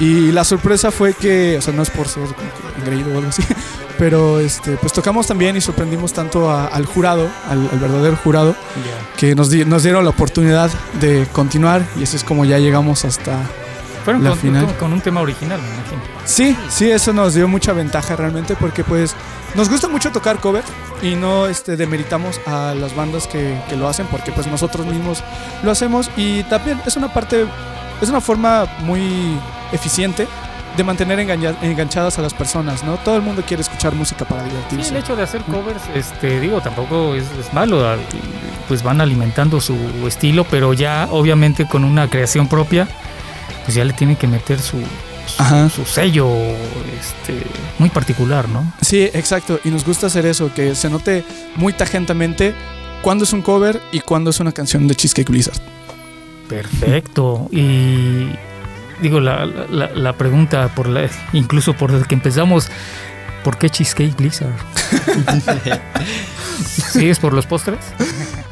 Y 0.00 0.30
la 0.32 0.44
sorpresa 0.44 0.90
fue 0.92 1.12
que, 1.14 1.56
o 1.58 1.62
sea, 1.62 1.72
no 1.74 1.82
es 1.82 1.90
por 1.90 2.06
ser 2.08 2.22
como 2.22 2.36
que 2.36 2.80
engreído 2.80 3.12
o 3.14 3.16
algo 3.18 3.28
así, 3.30 3.42
pero 3.98 4.38
este, 4.38 4.76
pues 4.76 4.92
tocamos 4.92 5.26
también 5.26 5.56
y 5.56 5.60
sorprendimos 5.60 6.12
tanto 6.12 6.50
a- 6.50 6.66
al 6.68 6.86
jurado, 6.86 7.28
al, 7.48 7.68
al 7.72 7.78
verdadero 7.80 8.16
jurado, 8.22 8.54
que 9.16 9.34
nos, 9.34 9.50
di- 9.50 9.64
nos 9.64 9.82
dieron 9.82 10.04
la 10.04 10.10
oportunidad 10.10 10.70
de 11.00 11.26
continuar 11.32 11.82
y 11.98 12.04
eso 12.04 12.16
es 12.16 12.22
como 12.24 12.44
ya 12.44 12.58
llegamos 12.58 13.04
hasta... 13.04 13.38
Fueron 14.04 14.22
La 14.24 14.30
con, 14.30 14.38
final. 14.38 14.64
con- 14.66 14.74
con 14.74 14.92
un 14.92 15.00
tema 15.00 15.20
original, 15.20 15.60
me 15.60 15.66
imagino. 15.68 16.00
Sí, 16.24 16.56
sí, 16.70 16.90
eso 16.90 17.12
nos 17.12 17.34
dio 17.34 17.48
mucha 17.48 17.72
ventaja 17.72 18.14
realmente 18.16 18.54
porque 18.54 18.84
pues 18.84 19.14
nos 19.56 19.68
gusta 19.68 19.88
mucho 19.88 20.12
tocar 20.12 20.38
cover 20.38 20.62
y 21.02 21.14
no 21.16 21.46
este, 21.48 21.76
demeritamos 21.76 22.40
a 22.46 22.74
las 22.74 22.94
bandas 22.94 23.26
que, 23.26 23.60
que 23.68 23.76
lo 23.76 23.88
hacen 23.88 24.06
porque 24.06 24.30
pues 24.32 24.46
nosotros 24.46 24.86
mismos 24.86 25.22
lo 25.64 25.70
hacemos 25.72 26.08
y 26.16 26.44
también 26.44 26.80
es 26.86 26.96
una 26.96 27.12
parte, 27.12 27.46
es 28.00 28.08
una 28.08 28.20
forma 28.20 28.66
muy 28.80 29.36
eficiente 29.72 30.26
de 30.76 30.84
mantener 30.84 31.18
enganchadas 31.18 32.18
a 32.18 32.22
las 32.22 32.34
personas, 32.34 32.84
¿no? 32.84 32.96
Todo 32.98 33.16
el 33.16 33.22
mundo 33.22 33.42
quiere 33.46 33.62
escuchar 33.62 33.94
música 33.94 34.24
para 34.24 34.44
Sí, 34.44 34.50
divertirse. 34.50 34.90
el 34.90 34.96
hecho 34.98 35.16
de 35.16 35.22
hacer 35.24 35.42
covers, 35.42 35.82
este, 35.94 36.38
digo, 36.38 36.60
tampoco 36.60 37.14
es, 37.16 37.24
es 37.40 37.52
malo, 37.52 37.84
ah, 37.84 37.96
pues 38.68 38.82
van 38.82 39.00
alimentando 39.00 39.60
su 39.60 39.76
estilo, 40.06 40.44
pero 40.44 40.74
ya 40.74 41.08
obviamente 41.10 41.66
con 41.66 41.84
una 41.84 42.08
creación 42.08 42.46
propia, 42.48 42.86
pues 43.64 43.74
ya 43.74 43.84
le 43.84 43.92
tienen 43.92 44.14
que 44.14 44.28
meter 44.28 44.60
su, 44.60 44.78
su, 45.74 45.84
sello 45.84 46.28
este, 46.28 47.44
muy 47.78 47.88
particular, 47.88 48.48
¿no? 48.48 48.72
Sí, 48.80 49.02
exacto. 49.12 49.58
Y 49.64 49.70
nos 49.70 49.84
gusta 49.84 50.06
hacer 50.06 50.26
eso, 50.26 50.52
que 50.54 50.74
se 50.76 50.88
note 50.90 51.24
muy 51.56 51.72
tajentemente 51.72 52.54
cuándo 53.02 53.24
es 53.24 53.32
un 53.32 53.42
cover 53.42 53.80
y 53.90 54.00
cuándo 54.00 54.30
es 54.30 54.38
una 54.38 54.52
canción 54.52 54.86
de 54.86 54.94
Cheesecake 54.94 55.28
Blizzard. 55.28 55.60
Perfecto. 56.48 57.48
Y 57.50 58.28
digo, 59.00 59.20
la, 59.20 59.46
la- 59.46 59.90
la 59.94 60.12
pregunta, 60.14 60.68
por 60.74 60.88
la, 60.88 61.08
incluso 61.32 61.74
por 61.74 61.92
desde 61.92 62.06
que 62.06 62.14
empezamos, 62.14 62.68
¿por 63.44 63.56
qué 63.58 63.70
Cheesecake 63.70 64.16
Blizzard? 64.16 64.52
¿Sí 66.92 67.08
es 67.08 67.18
por 67.18 67.32
los 67.34 67.46
postres? 67.46 67.78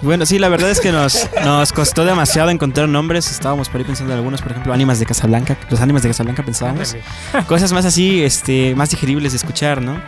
Bueno, 0.03 0.27
sí, 0.27 0.39
la 0.39 0.49
verdad 0.51 0.71
es 0.71 0.81
que 0.81 0.93
nos, 0.93 1.29
nos 1.45 1.73
costó 1.73 2.05
demasiado 2.05 2.51
encontrar 2.51 2.87
nombres. 2.89 3.31
Estábamos 3.31 3.69
por 3.71 3.81
ahí 3.81 3.85
pensando 3.87 4.13
en 4.13 4.19
algunos, 4.19 4.43
por 4.43 4.53
ejemplo, 4.53 4.73
Ánimas 4.75 4.99
de 4.99 5.07
Casablanca. 5.07 5.57
Los 5.71 5.81
Ánimas 5.81 6.03
de 6.03 6.09
Casablanca 6.11 6.43
pensábamos. 6.45 6.95
Cosas 7.49 7.73
más 7.73 7.85
así, 7.87 8.23
este, 8.23 8.75
más 8.77 8.91
digeribles 8.91 9.33
de 9.33 9.39
escuchar, 9.39 9.81
¿no? 9.81 10.01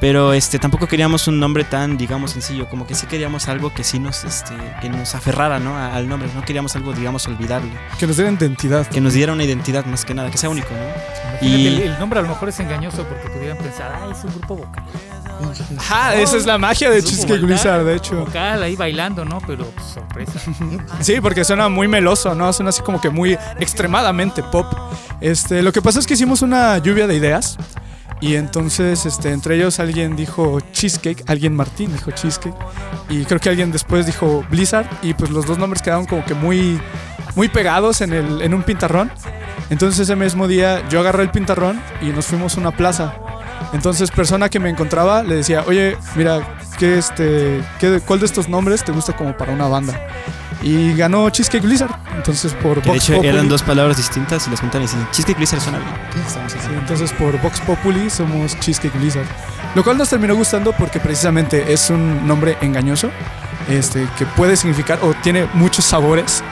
Pero 0.00 0.32
este, 0.34 0.58
tampoco 0.58 0.88
queríamos 0.88 1.26
un 1.28 1.38
nombre 1.40 1.64
tan, 1.64 1.96
digamos, 1.96 2.32
sencillo. 2.32 2.68
Como 2.68 2.86
que 2.86 2.94
sí 2.94 3.06
queríamos 3.06 3.48
algo 3.48 3.72
que 3.72 3.82
sí 3.84 3.98
nos, 4.00 4.24
este, 4.24 4.52
que 4.82 4.90
nos 4.90 5.14
aferrara, 5.14 5.58
¿no? 5.60 5.74
a- 5.76 5.94
Al 5.94 6.08
nombre. 6.08 6.28
No 6.34 6.42
queríamos 6.42 6.74
algo, 6.76 6.92
digamos, 6.92 7.26
olvidable. 7.28 7.70
Que 7.98 8.06
nos 8.08 8.16
den 8.16 8.34
identidad. 8.34 8.86
Que 8.88 9.00
nos 9.00 9.14
diera 9.14 9.32
una 9.32 9.44
identidad 9.44 9.86
más 9.86 10.04
que 10.04 10.12
nada, 10.12 10.30
que 10.30 10.38
sea 10.38 10.50
único, 10.50 10.68
¿no? 10.70 11.40
Imagínate, 11.40 11.46
Y- 11.46 11.66
el, 11.68 11.82
el 11.92 11.98
nombre 12.00 12.18
a 12.18 12.22
lo 12.22 12.28
mejor 12.28 12.48
es 12.48 12.58
engañoso 12.60 13.04
porque 13.04 13.28
pudieran 13.30 13.56
pensar, 13.58 13.92
ah, 13.94 14.08
es 14.12 14.22
un 14.24 14.30
grupo 14.38 14.56
vocal. 14.56 14.84
Ajá, 15.78 16.14
esa 16.16 16.36
es 16.36 16.46
la 16.46 16.58
magia 16.58 16.90
de 16.90 17.02
Cheesecake 17.02 17.42
Blizzard, 17.42 17.84
de 17.84 17.96
hecho. 17.96 18.16
Vocal 18.16 18.62
ahí 18.62 18.76
bailando, 18.76 19.24
¿no? 19.24 19.40
Pero 19.46 19.66
pues, 19.70 19.86
sorpresa. 19.86 20.40
Sí, 21.00 21.20
porque 21.20 21.44
suena 21.44 21.68
muy 21.68 21.88
meloso, 21.88 22.34
¿no? 22.34 22.52
Suena 22.52 22.70
así 22.70 22.82
como 22.82 23.00
que 23.00 23.10
muy 23.10 23.38
extremadamente 23.58 24.42
pop. 24.42 24.66
Este, 25.20 25.62
lo 25.62 25.72
que 25.72 25.82
pasa 25.82 25.98
es 25.98 26.06
que 26.06 26.14
hicimos 26.14 26.42
una 26.42 26.78
lluvia 26.78 27.06
de 27.06 27.16
ideas. 27.16 27.56
Y 28.20 28.36
entonces, 28.36 29.04
este, 29.04 29.30
entre 29.30 29.56
ellos 29.56 29.78
alguien 29.78 30.16
dijo 30.16 30.60
cheesecake, 30.72 31.22
alguien 31.28 31.54
Martín 31.54 31.92
dijo 31.92 32.10
cheesecake. 32.10 32.54
Y 33.10 33.24
creo 33.24 33.40
que 33.40 33.50
alguien 33.50 33.72
después 33.72 34.06
dijo 34.06 34.44
Blizzard. 34.50 34.88
Y 35.02 35.14
pues 35.14 35.30
los 35.30 35.46
dos 35.46 35.58
nombres 35.58 35.82
quedaron 35.82 36.06
como 36.06 36.24
que 36.24 36.34
muy, 36.34 36.80
muy 37.34 37.48
pegados 37.48 38.00
en, 38.00 38.12
el, 38.12 38.42
en 38.42 38.54
un 38.54 38.62
pintarrón. 38.62 39.10
Entonces 39.68 40.00
ese 40.00 40.16
mismo 40.16 40.48
día 40.48 40.88
yo 40.88 41.00
agarré 41.00 41.24
el 41.24 41.30
pintarrón 41.30 41.80
y 42.00 42.06
nos 42.06 42.26
fuimos 42.26 42.56
a 42.56 42.60
una 42.60 42.70
plaza. 42.70 43.14
Entonces 43.72 44.10
persona 44.10 44.48
que 44.48 44.58
me 44.60 44.70
encontraba 44.70 45.22
le 45.22 45.36
decía, 45.36 45.64
oye, 45.66 45.96
mira, 46.14 46.40
¿qué 46.78 46.98
este, 46.98 47.62
qué, 47.78 48.00
¿cuál 48.04 48.20
de 48.20 48.26
estos 48.26 48.48
nombres 48.48 48.84
te 48.84 48.92
gusta 48.92 49.14
como 49.14 49.36
para 49.36 49.52
una 49.52 49.66
banda? 49.68 50.00
Y 50.62 50.94
ganó 50.94 51.28
Cheesecake 51.30 51.62
Blizzard. 51.64 51.90
Entonces 52.16 52.52
por 52.54 52.76
Que 52.80 52.82
de 52.82 52.88
Vox 52.90 53.04
hecho 53.04 53.12
Populi- 53.14 53.28
eran 53.28 53.48
dos 53.48 53.62
palabras 53.62 53.96
distintas 53.96 54.46
y 54.46 54.50
las 54.50 54.60
juntan 54.60 54.82
y 54.82 54.84
dicen, 54.86 55.06
Cheesecake 55.12 55.36
Blizzard 55.36 55.60
suena 55.60 55.78
bien. 55.78 55.90
Sí, 56.48 56.68
entonces 56.78 57.12
por 57.12 57.38
Vox 57.42 57.60
Populi 57.60 58.08
somos 58.10 58.58
Cheesecake 58.60 58.96
Blizzard. 58.98 59.26
Lo 59.74 59.84
cual 59.84 59.98
nos 59.98 60.08
terminó 60.08 60.34
gustando 60.34 60.72
porque 60.72 60.98
precisamente 61.00 61.72
es 61.72 61.90
un 61.90 62.26
nombre 62.26 62.56
engañoso, 62.62 63.10
este, 63.68 64.06
que 64.16 64.24
puede 64.24 64.56
significar 64.56 64.98
o 65.02 65.12
tiene 65.22 65.46
muchos 65.54 65.84
sabores. 65.84 66.42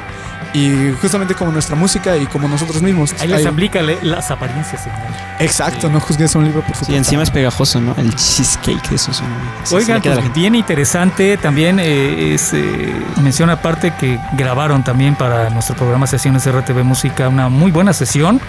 Y 0.55 0.93
justamente 1.03 1.35
como 1.35 1.51
nuestra 1.51 1.75
música 1.75 2.17
y 2.17 2.27
como 2.27 2.47
nosotros 2.47 2.81
mismos. 2.81 3.13
Ahí 3.21 3.27
les 3.27 3.39
Hay- 3.41 3.47
aplica 3.47 3.81
las 4.03 4.31
apariencias. 4.31 4.83
señor. 4.85 4.99
Exacto, 5.41 5.91
no 5.91 5.99
juzgues 5.99 6.33
un 6.37 6.45
libro 6.45 6.63
por 6.63 6.77
su 6.77 6.85
Sí, 6.85 6.95
encima 6.95 7.25
es 7.25 7.31
pegajoso, 7.33 7.81
¿no? 7.81 7.93
El 7.99 8.15
cheesecake, 8.15 8.93
eso 8.93 9.11
es 9.11 9.21
un... 9.21 9.27
sí, 9.65 9.75
Oigan, 9.75 10.01
pues, 10.01 10.33
bien 10.33 10.55
interesante. 10.55 11.37
También 11.39 11.81
eh, 11.81 12.35
es, 12.35 12.53
eh, 12.55 12.95
menciona 13.21 13.55
aparte 13.55 13.93
que 13.99 14.21
grabaron 14.39 14.85
también 14.85 15.17
para 15.17 15.51
nuestro 15.51 15.75
programa 15.75 16.07
Sesiones 16.07 16.47
RTV 16.49 16.85
Música 16.85 17.29
una 17.29 17.49
muy 17.49 17.73
buena 17.73 17.93
sesión. 17.93 18.41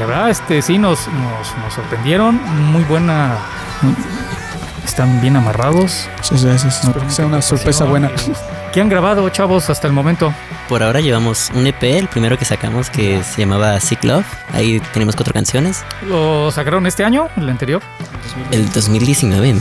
La 0.00 0.06
verdad, 0.06 0.30
este 0.30 0.62
sí 0.62 0.78
nos, 0.78 1.06
nos, 1.06 1.56
nos 1.64 1.72
sorprendieron. 1.74 2.40
Muy 2.72 2.82
buena. 2.82 3.36
muy- 3.82 3.94
están 4.84 5.20
bien 5.20 5.36
amarrados. 5.36 6.08
Muchas 6.16 6.44
gracias. 6.44 6.82
Espero 6.84 7.06
que 7.06 7.12
sea 7.12 7.26
una 7.26 7.40
sorpresa 7.40 7.84
buena. 7.84 8.10
¿Qué 8.72 8.80
han 8.80 8.88
grabado, 8.88 9.28
chavos, 9.30 9.68
hasta 9.68 9.88
el 9.88 9.92
momento? 9.92 10.32
Por 10.68 10.84
ahora 10.84 11.00
llevamos 11.00 11.50
un 11.54 11.66
EP, 11.66 11.82
el 11.82 12.06
primero 12.06 12.38
que 12.38 12.44
sacamos, 12.44 12.88
que 12.88 13.24
se 13.24 13.40
llamaba 13.40 13.80
Sick 13.80 14.04
Love. 14.04 14.24
Ahí 14.52 14.80
tenemos 14.92 15.16
cuatro 15.16 15.34
canciones. 15.34 15.82
¿Lo 16.06 16.52
sacaron 16.52 16.86
este 16.86 17.04
año? 17.04 17.28
¿El 17.36 17.48
anterior? 17.48 17.82
El 18.52 18.70
2019, 18.70 19.54
¿no? 19.54 19.60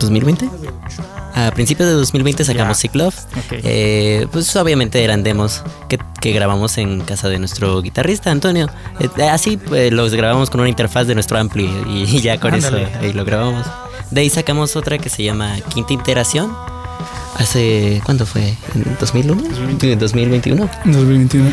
¿2020? 0.00 0.50
A 1.36 1.52
principios 1.52 1.88
de 1.88 1.94
2020 1.94 2.44
sacamos. 2.44 2.76
Sick 2.76 2.92
Love. 2.96 3.16
Ok. 3.36 3.60
Eh, 3.62 4.26
pues 4.32 4.56
obviamente 4.56 5.04
eran 5.04 5.22
demos 5.22 5.62
que, 5.88 6.00
que 6.20 6.32
grabamos 6.32 6.78
en 6.78 7.02
casa 7.02 7.28
de 7.28 7.38
nuestro 7.38 7.82
guitarrista 7.82 8.32
Antonio. 8.32 8.68
Eh, 8.98 9.22
así 9.28 9.58
pues, 9.58 9.92
los 9.92 10.12
grabamos 10.12 10.50
con 10.50 10.58
una 10.60 10.68
interfaz 10.70 11.06
de 11.06 11.14
nuestro 11.14 11.38
ampli 11.38 11.70
y, 11.88 12.20
ya 12.20 12.40
con 12.40 12.52
Ándale. 12.52 12.82
eso 12.82 12.98
ahí 13.00 13.12
lo 13.12 13.24
grabamos. 13.24 13.64
De 14.10 14.22
ahí 14.22 14.30
sacamos 14.30 14.74
otra 14.74 14.98
que 14.98 15.08
se 15.08 15.22
llama 15.22 15.54
Quinta 15.72 15.92
Iteración. 15.92 16.52
Hace, 17.38 18.00
¿cuándo 18.04 18.24
fue? 18.24 18.54
¿En 18.74 18.96
2001? 18.98 19.42
2021. 19.98 20.70
2021. 20.84 21.50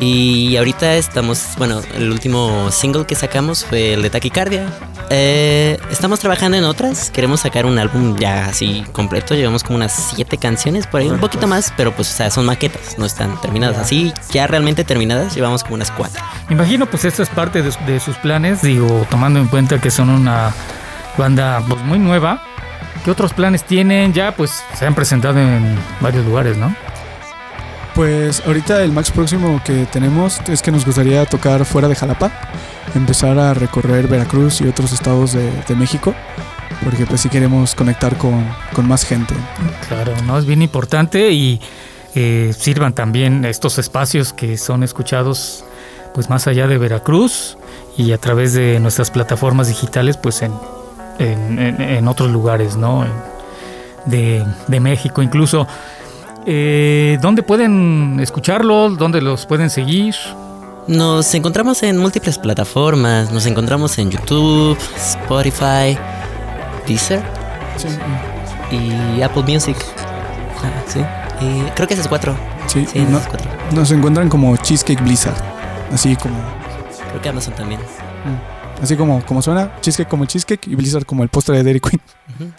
Y 0.00 0.56
ahorita 0.56 0.94
estamos, 0.94 1.50
bueno, 1.58 1.80
el 1.94 2.10
último 2.10 2.70
single 2.72 3.06
que 3.06 3.14
sacamos 3.14 3.64
fue 3.64 3.94
el 3.94 4.02
de 4.02 4.10
Taquicardia. 4.10 4.66
Eh, 5.10 5.78
estamos 5.90 6.20
trabajando 6.20 6.56
en 6.56 6.64
otras, 6.64 7.10
queremos 7.10 7.40
sacar 7.40 7.66
un 7.66 7.78
álbum 7.78 8.16
ya 8.16 8.46
así 8.46 8.84
completo, 8.92 9.34
llevamos 9.34 9.62
como 9.62 9.76
unas 9.76 9.92
siete 9.92 10.38
canciones 10.38 10.86
por 10.86 11.00
ahí, 11.00 11.08
un 11.08 11.20
poquito 11.20 11.46
más, 11.46 11.72
pero 11.76 11.94
pues 11.94 12.10
o 12.10 12.16
sea, 12.16 12.30
son 12.30 12.46
maquetas, 12.46 12.98
no 12.98 13.04
están 13.04 13.40
terminadas. 13.40 13.78
Así, 13.78 14.12
ya 14.32 14.46
realmente 14.46 14.84
terminadas, 14.84 15.34
llevamos 15.34 15.62
como 15.62 15.76
unas 15.76 15.90
cuatro. 15.90 16.22
Imagino, 16.48 16.86
pues 16.86 17.04
esto 17.04 17.22
es 17.22 17.28
parte 17.28 17.62
de, 17.62 17.72
de 17.86 18.00
sus 18.00 18.16
planes, 18.16 18.62
digo, 18.62 19.06
tomando 19.10 19.38
en 19.38 19.48
cuenta 19.48 19.80
que 19.80 19.90
son 19.90 20.08
una 20.08 20.52
banda 21.16 21.62
pues, 21.68 21.80
muy 21.82 21.98
nueva. 21.98 22.42
¿Qué 23.04 23.10
otros 23.10 23.32
planes 23.32 23.64
tienen? 23.64 24.12
Ya, 24.12 24.34
pues 24.34 24.62
se 24.74 24.86
han 24.86 24.94
presentado 24.94 25.38
en 25.38 25.76
varios 26.00 26.24
lugares, 26.24 26.56
¿no? 26.56 26.74
Pues 27.94 28.42
ahorita 28.46 28.82
el 28.82 28.92
max 28.92 29.10
próximo 29.10 29.60
que 29.64 29.86
tenemos 29.86 30.40
es 30.48 30.62
que 30.62 30.70
nos 30.70 30.86
gustaría 30.86 31.26
tocar 31.26 31.64
fuera 31.64 31.88
de 31.88 31.94
Jalapa, 31.94 32.32
empezar 32.94 33.38
a 33.38 33.54
recorrer 33.54 34.08
Veracruz 34.08 34.60
y 34.60 34.68
otros 34.68 34.92
estados 34.92 35.32
de, 35.32 35.50
de 35.68 35.74
México, 35.74 36.14
porque 36.84 37.04
pues 37.04 37.20
sí 37.20 37.28
queremos 37.28 37.74
conectar 37.74 38.16
con, 38.16 38.46
con 38.72 38.88
más 38.88 39.04
gente. 39.04 39.34
Claro, 39.88 40.14
no 40.24 40.38
es 40.38 40.46
bien 40.46 40.62
importante 40.62 41.32
y 41.32 41.60
eh, 42.14 42.54
sirvan 42.56 42.94
también 42.94 43.44
estos 43.44 43.78
espacios 43.78 44.32
que 44.32 44.56
son 44.56 44.82
escuchados 44.82 45.64
pues 46.14 46.28
más 46.28 46.46
allá 46.46 46.66
de 46.66 46.76
Veracruz 46.78 47.56
y 47.96 48.12
a 48.12 48.18
través 48.18 48.52
de 48.52 48.80
nuestras 48.80 49.10
plataformas 49.10 49.68
digitales 49.68 50.18
pues 50.18 50.42
en, 50.42 50.52
en, 51.22 51.58
en- 51.58 51.80
en 51.80 52.08
otros 52.08 52.30
lugares, 52.30 52.76
¿no? 52.76 53.04
De, 54.04 54.44
de 54.66 54.80
México 54.80 55.22
incluso. 55.22 55.66
Eh, 56.44 57.18
¿Dónde 57.22 57.42
pueden 57.42 58.18
escucharlos? 58.20 58.98
¿Dónde 58.98 59.20
los 59.22 59.46
pueden 59.46 59.70
seguir? 59.70 60.14
Nos 60.88 61.32
encontramos 61.34 61.82
en 61.84 61.96
múltiples 61.98 62.38
plataformas, 62.38 63.30
nos 63.30 63.46
encontramos 63.46 63.96
en 63.98 64.10
YouTube, 64.10 64.76
Spotify, 64.96 65.96
Deezer 66.88 67.22
Sí, 67.76 67.86
y 69.16 69.22
Apple 69.22 69.44
Music. 69.44 69.76
Ah, 70.64 70.82
sí. 70.88 71.00
Y 71.40 71.62
creo 71.76 71.86
que 71.86 71.94
esas 71.94 72.08
cuatro. 72.08 72.34
sí, 72.66 72.84
Sí, 72.92 72.98
no- 73.08 73.18
esas 73.18 73.28
cuatro. 73.28 73.48
nos 73.72 73.90
encuentran 73.92 74.28
como 74.28 74.56
Cheesecake 74.56 75.00
Blizzard, 75.02 75.36
así 75.92 76.16
como, 76.16 76.34
Creo 77.10 77.22
que 77.22 77.28
Amazon 77.28 77.54
también. 77.54 77.80
Así 78.82 78.96
como, 78.96 79.24
como 79.24 79.40
suena, 79.40 79.72
Cheesecake 79.80 80.08
como 80.08 80.24
el 80.24 80.28
Cheesecake 80.28 80.66
y 80.68 80.74
Blizzard 80.74 81.06
como 81.06 81.22
el 81.22 81.28
postre 81.28 81.56
de 81.56 81.62
Dairy 81.62 81.80
Queen. 81.80 82.00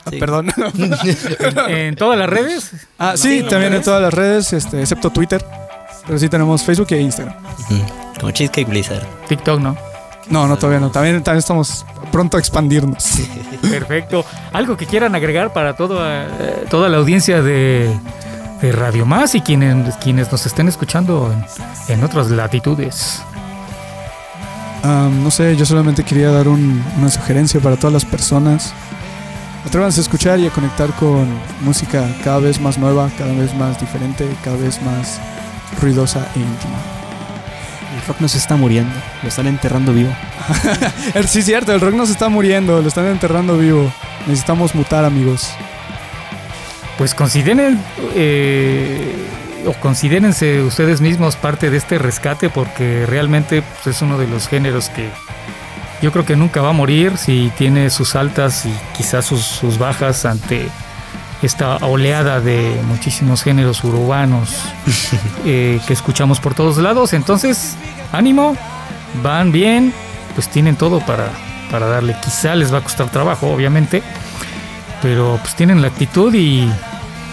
Ah, 0.06 0.10
sí. 0.10 0.18
perdón. 0.20 0.48
En 1.68 1.96
todas 1.96 2.18
las 2.18 2.30
redes. 2.30 2.72
ah, 2.98 3.14
sí, 3.16 3.44
también 3.50 3.74
en 3.74 3.82
todas 3.84 4.02
las 4.02 4.14
redes, 4.14 4.54
este, 4.54 4.80
excepto 4.82 5.10
Twitter, 5.10 5.44
pero 6.08 6.18
sí 6.18 6.30
tenemos 6.30 6.64
Facebook 6.64 6.88
e 6.92 7.00
Instagram. 7.02 7.36
Ujú, 7.60 7.76
Como 8.20 8.32
Cheesecake 8.32 8.68
Blizzard. 8.70 9.06
TikTok, 9.28 9.60
¿no? 9.60 9.76
No, 10.30 10.48
no, 10.48 10.58
todavía 10.58 10.80
no. 10.80 10.90
También, 10.90 11.22
también 11.22 11.40
estamos 11.40 11.86
pronto 12.12 12.38
a 12.38 12.40
expandirnos. 12.40 13.20
Perfecto. 13.70 14.24
¿Algo 14.54 14.78
que 14.78 14.86
quieran 14.86 15.16
agregar 15.16 15.52
para 15.52 15.76
toda, 15.76 16.28
eh, 16.40 16.66
toda 16.70 16.88
la 16.88 16.98
audiencia 16.98 17.42
de, 17.42 17.94
de 18.62 18.72
Radio 18.72 19.06
Más 19.06 19.36
y 19.36 19.42
quienes, 19.42 19.96
quienes 19.98 20.32
nos 20.32 20.46
estén 20.46 20.70
escuchando 20.70 21.34
en, 21.90 21.94
en 21.96 22.04
otras 22.06 22.30
latitudes? 22.30 23.22
Am, 24.84 25.24
no 25.24 25.32
sé, 25.32 25.56
yo 25.56 25.66
solamente 25.66 26.04
quería 26.04 26.30
dar 26.30 26.48
un- 26.48 26.84
una 27.00 27.10
sugerencia 27.10 27.60
para 27.60 27.78
todas 27.78 27.94
las 27.94 28.06
personas. 28.06 28.74
Atrévanse 29.66 30.02
a 30.02 30.04
escuchar 30.04 30.40
y 30.40 30.48
a 30.48 30.50
conectar 30.50 30.90
con 30.92 31.26
música 31.62 32.06
cada 32.24 32.40
vez 32.40 32.60
más 32.60 32.78
nueva, 32.78 33.10
cada 33.18 33.34
vez 33.34 33.54
más 33.56 33.80
diferente, 33.80 34.28
cada 34.44 34.58
vez 34.58 34.82
más 34.82 35.20
ruidosa 35.82 36.28
e 36.36 36.40
íntima. 36.40 36.76
El 37.96 38.06
rock 38.08 38.20
nos 38.20 38.36
está 38.36 38.58
muriendo, 38.58 38.94
lo 39.22 39.30
están 39.30 39.48
enterrando 39.48 39.94
vivo. 39.94 40.12
Sí, 41.28 41.42
cierto, 41.42 41.72
el 41.74 41.80
rock 41.80 41.94
nos 41.94 42.10
está 42.10 42.28
muriendo, 42.28 42.82
lo 42.82 42.88
están 42.90 43.06
enterrando 43.06 43.58
vivo. 43.58 43.90
Necesitamos 44.28 44.76
mutar, 44.76 45.06
amigos. 45.06 45.50
Pues 46.98 47.16
consideren 47.16 47.80
eh, 48.16 49.16
o 49.66 49.74
considérense 49.74 50.62
ustedes 50.62 51.02
mismos 51.02 51.36
parte 51.36 51.70
de 51.70 51.78
este 51.78 51.98
rescate 51.98 52.50
porque 52.50 53.06
realmente 53.06 53.62
pues, 53.62 53.96
es 53.96 54.02
uno 54.02 54.18
de 54.18 54.28
los 54.28 54.48
géneros 54.48 54.90
que 54.90 55.10
yo 56.02 56.12
creo 56.12 56.26
que 56.26 56.36
nunca 56.36 56.62
va 56.62 56.70
a 56.70 56.74
morir 56.74 57.18
si 57.18 57.52
tiene 57.58 57.90
sus 57.90 58.16
altas 58.16 58.66
y 58.66 58.74
quizás 58.98 59.26
sus, 59.26 59.42
sus 59.42 59.78
bajas 59.78 60.26
ante 60.26 60.68
esta 61.42 61.78
oleada 61.78 62.40
de 62.40 62.80
muchísimos 62.88 63.44
géneros 63.44 63.84
urbanos 63.84 64.58
eh, 65.46 65.80
que 65.86 65.94
escuchamos 65.94 66.40
por 66.40 66.54
todos 66.56 66.78
lados. 66.78 67.14
Entonces, 67.14 67.76
ánimo, 68.12 68.56
van 69.22 69.52
bien, 69.52 69.94
pues 70.36 70.48
tienen 70.50 70.76
todo 70.76 71.00
para, 71.02 71.30
para 71.70 71.88
darle. 71.88 72.16
Quizá 72.24 72.56
les 72.56 72.74
va 72.74 72.80
a 72.80 72.82
costar 72.82 73.10
trabajo, 73.10 73.52
obviamente, 73.52 74.02
pero 75.02 75.38
pues 75.42 75.56
tienen 75.56 75.82
la 75.82 75.90
actitud 75.90 76.34
y 76.34 76.72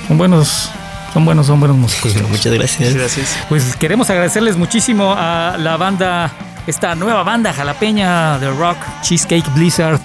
son 0.08 0.18
buenos, 0.18 0.70
son 1.12 1.25
buenos, 1.25 1.47
son 1.47 1.61
buenos 1.61 1.76
músicos. 1.76 2.14
chavos. 2.14 2.31
Muchas 2.31 2.52
gracias. 2.52 2.95
Gracias. 2.95 3.38
Pues 3.49 3.76
queremos 3.76 4.09
agradecerles 4.11 4.57
muchísimo 4.57 5.14
a 5.17 5.57
la 5.59 5.76
banda, 5.76 6.31
esta 6.67 6.95
nueva 6.95 7.23
banda 7.23 7.52
jalapeña 7.52 8.38
de 8.38 8.50
rock, 8.50 8.76
Cheesecake 9.02 9.52
Blizzard. 9.55 10.00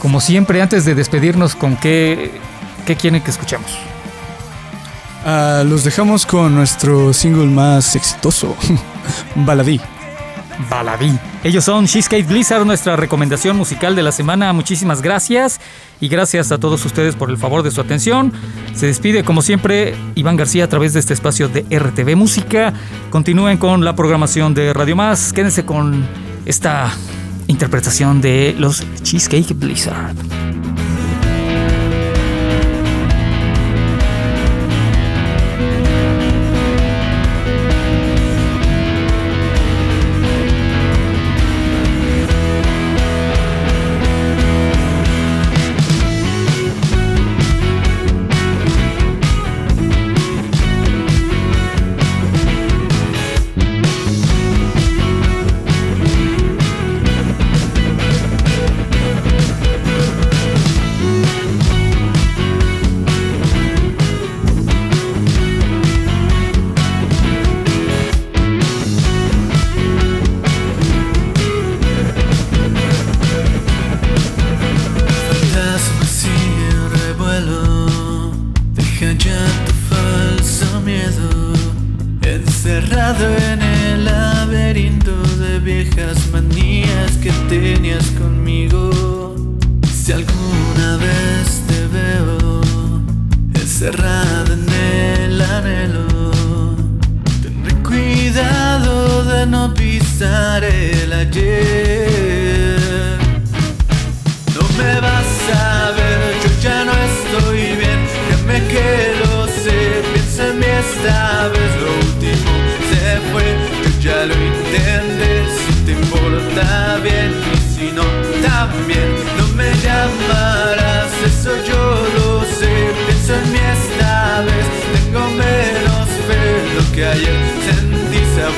Como 0.00 0.20
siempre, 0.20 0.60
antes 0.60 0.84
de 0.84 0.94
despedirnos, 0.94 1.54
¿con 1.54 1.76
qué, 1.76 2.40
qué 2.86 2.96
quieren 2.96 3.22
que 3.22 3.30
escuchemos? 3.30 3.70
Ah, 5.24 5.62
los 5.64 5.84
dejamos 5.84 6.26
con 6.26 6.54
nuestro 6.54 7.12
single 7.14 7.46
más 7.46 7.96
exitoso, 7.96 8.54
Baladí. 9.34 9.80
Baladí. 10.70 11.18
Ellos 11.42 11.64
son 11.64 11.86
Cheesecake 11.86 12.26
Blizzard, 12.26 12.64
nuestra 12.64 12.96
recomendación 12.96 13.56
musical 13.56 13.94
de 13.94 14.02
la 14.02 14.12
semana. 14.12 14.52
Muchísimas 14.52 15.02
gracias 15.02 15.60
y 16.00 16.08
gracias 16.08 16.52
a 16.52 16.58
todos 16.58 16.84
ustedes 16.84 17.16
por 17.16 17.30
el 17.30 17.36
favor 17.36 17.62
de 17.62 17.70
su 17.70 17.80
atención. 17.80 18.32
Se 18.74 18.86
despide 18.86 19.24
como 19.24 19.42
siempre 19.42 19.94
Iván 20.14 20.36
García 20.36 20.64
a 20.64 20.68
través 20.68 20.92
de 20.92 21.00
este 21.00 21.14
espacio 21.14 21.48
de 21.48 21.62
RTV 21.70 22.16
Música. 22.16 22.72
Continúen 23.10 23.58
con 23.58 23.84
la 23.84 23.94
programación 23.94 24.54
de 24.54 24.72
Radio 24.72 24.96
Más. 24.96 25.32
Quédense 25.32 25.64
con 25.64 26.06
esta 26.46 26.92
interpretación 27.46 28.20
de 28.20 28.54
los 28.58 28.84
Cheesecake 29.02 29.54
Blizzard. 29.54 30.14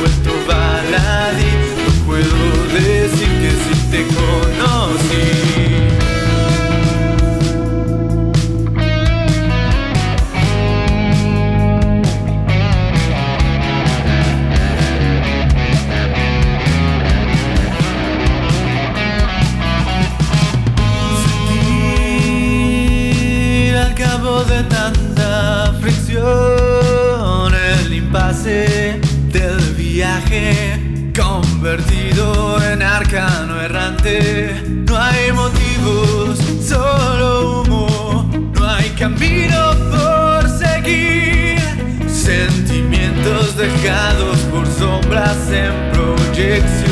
Vuelto 0.07 0.31
baladí. 0.47 1.53
No 1.85 1.91
puedo 2.07 2.39
decir 2.73 3.29
que 3.41 3.51
si 3.65 3.75
te 3.91 4.01
conocí. 4.15 5.27
Al 23.77 23.95
cabo 23.95 24.45
de 24.45 24.63
tanta 24.65 25.75
fricción 25.81 26.46
convertido 31.17 32.63
en 32.63 32.83
arcano 32.83 33.61
errante. 33.61 34.63
No 34.67 34.97
hay 34.97 35.33
motivos, 35.33 36.39
solo 36.67 37.63
humo. 37.63 38.31
No 38.55 38.69
hay 38.69 38.91
camino 38.91 39.73
por 39.91 40.49
seguir. 40.49 41.59
Sentimientos 42.09 43.57
dejados 43.57 44.39
por 44.51 44.67
sombras 44.67 45.37
en 45.51 45.93
proyección. 45.93 46.86